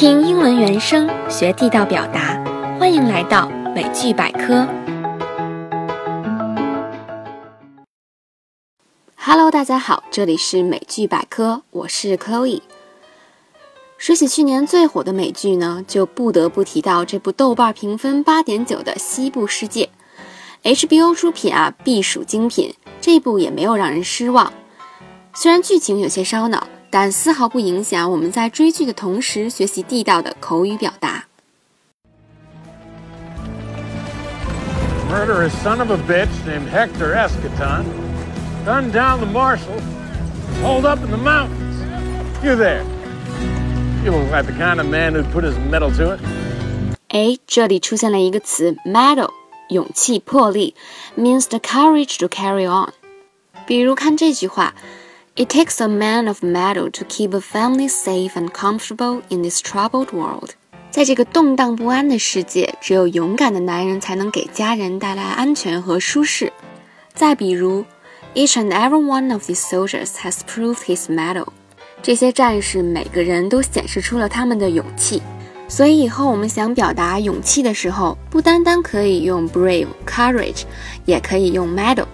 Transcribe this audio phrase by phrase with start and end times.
[0.00, 2.40] 听英文原声，学地道表达，
[2.78, 4.64] 欢迎来到美剧百科。
[9.16, 12.60] Hello，大家好，这里是美剧百科，我是 Chloe。
[13.96, 19.90] 说起去年最火的美剧呢，就不得不提到这部豆瓣评分八点九的《西部世界》
[20.76, 22.72] ，HBO 出品啊，必属精品。
[23.00, 24.52] 这部也没有让人失望，
[25.34, 26.68] 虽然剧情有些烧脑。
[26.90, 31.26] 但丝毫不影响我们在追剧的同时学习地道的口语表达。
[35.10, 37.84] Murderous son of a bitch named Hector Escaton
[38.64, 39.80] gunned down the marshal,
[40.62, 41.76] holed up in the mountains.
[42.42, 42.84] You there?
[44.04, 46.20] You look like the kind of man who'd put his mettle to it.
[47.08, 49.30] 哎，这里出现了一个词 mettle，
[49.70, 50.74] 勇气、魄力
[51.16, 52.92] ，means the courage to carry on。
[53.66, 54.74] 比如看这句话。
[55.38, 60.10] it takes a man of mettle to keep a family safe and comfortable in this troubled
[60.10, 60.50] world.
[60.90, 66.52] 在这个动荡不安的世界，只有勇敢的男人才能给家人带来安全和舒适。
[67.14, 67.84] 再比如
[68.34, 71.46] ，Each and every one of these soldiers has proved his mettle。
[72.02, 75.22] 这些战士每个人都显示出了他们的勇气。
[75.68, 80.62] 所以以后我们想表达勇气的时候，不单单可以用 brave、courage，
[81.04, 82.06] 也可以用 mettle。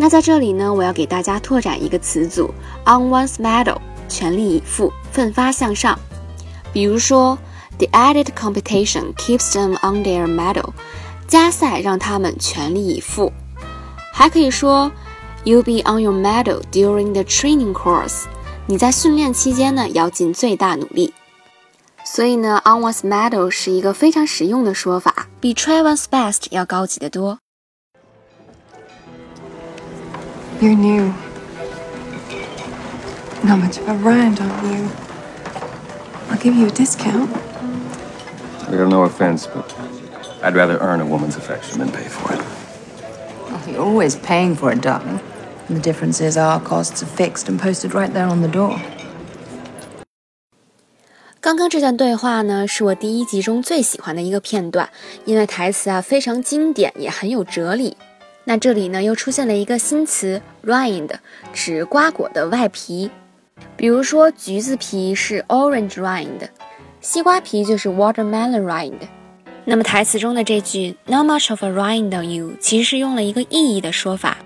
[0.00, 2.54] 那在这里呢，我要给大家拓展一个词组
[2.84, 5.98] ，on one's mettle，全力以赴，奋发向上。
[6.72, 7.36] 比如说
[7.78, 10.70] ，the added competition keeps them on their mettle，
[11.26, 13.32] 加赛让他们全力以赴。
[14.12, 14.92] 还可以说
[15.44, 18.26] ，you'll be on your mettle during the training course，
[18.66, 21.12] 你在训练期间呢要尽最大努力。
[22.04, 27.40] 所以呢，on one's mettle 是一个非常实用的说法，比 try one's best 要高级得多。
[30.61, 31.13] You're new.
[33.43, 34.89] Not much of a ride on you.
[36.29, 37.29] I'll give you a discount.
[38.67, 39.75] I got no offense, but
[40.41, 42.41] I'd rather earn a woman's affection than pay for it.
[43.49, 45.19] Oh, you're always paying for it, darling.
[45.67, 48.79] And the difference is our costs are fixed and posted right there on the door.
[51.41, 54.87] 刚刚这段对话呢，是我第一集中最喜欢的一个片段，
[55.25, 57.97] 因为台词啊非常经典，也很有哲理。
[58.48, 61.10] 那这里呢，又出现了一个新词 rind，
[61.52, 63.10] 指瓜果的外皮。
[63.76, 66.48] 比如说，橘子皮是 orange rind，
[67.02, 68.94] 西瓜皮就是 watermelon rind。
[69.66, 74.38] 那么台词中的这句 not much of a rind on you，其实是用了一个意义的说法。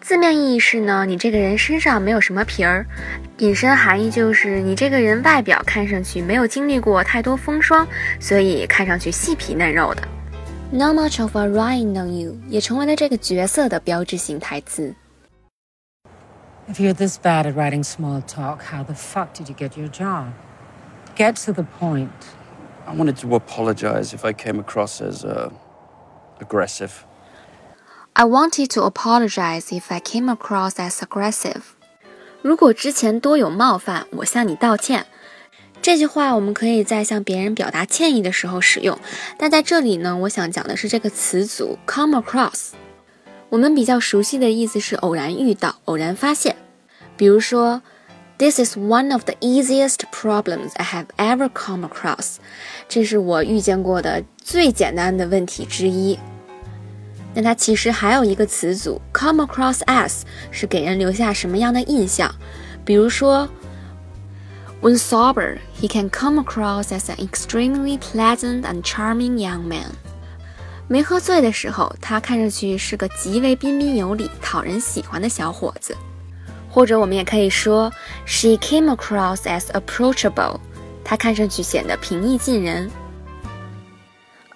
[0.00, 2.86] 字面意义是呢，你这个人身上没有什么皮儿，
[3.38, 7.84] 引申含义就是你这个人外表看上去没有经历过太多风霜，
[8.20, 10.02] 所以看上去细皮嫩肉的。
[10.74, 14.94] Not much of a rind on you 也成为了这个角色的标志性台词。
[16.66, 20.28] If you're this bad at writing small talk, how the fuck did you get your job?
[21.14, 22.08] Get to the point.
[22.86, 25.50] I wanted to apologize if I came across as uh,
[26.40, 27.04] aggressive.
[28.14, 31.62] I wanted to apologize if I came across as aggressive.
[32.40, 35.04] 如果之前多有冒犯，我向你道歉。
[35.82, 38.96] 这句话我们可以在向别人表达歉意的时候使用，
[39.36, 42.70] 但在这里呢，我想讲的是这个词组 come across。
[43.48, 46.54] 我们比较熟悉的意思是偶然遇到、偶然发现。
[47.16, 47.82] 比如说
[48.38, 52.36] ，This is one of the easiest problems I have ever come across。
[52.88, 56.16] 这是我遇见过的最简单的问题之一。
[57.34, 60.20] 那它其实还有一个词组 come across as，
[60.52, 62.32] 是给人留下什么样的印象？
[62.84, 63.48] 比如说。
[64.81, 69.91] When sober, he can come across as an extremely pleasant and charming young man.
[70.87, 75.95] 没喝醉的时候，他看上去是个极为彬彬有礼、讨人喜欢的小伙子。
[76.69, 77.91] 或者我们也可以说，
[78.25, 80.59] She came across as approachable.
[81.03, 82.91] 她看上去显得平易近人。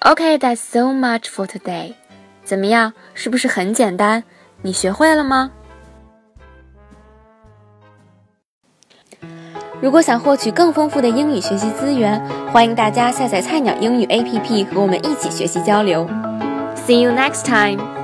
[0.02, 1.96] Okay, that's so much for today.
[2.44, 2.94] 怎么样？
[3.14, 4.24] 是不是很简单？
[4.62, 5.52] 你学会了吗？
[9.81, 12.21] 如果想获取更丰富的英语学习资源，
[12.53, 16.07] 欢迎大家下载菜鸟英语 APP 和我们一起学习交流。
[16.87, 17.96] See you next time.